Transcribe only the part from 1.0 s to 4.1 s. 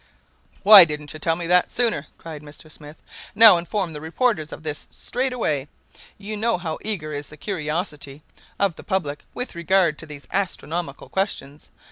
you tell me that sooner?" cried Mr. Smith. "Now inform the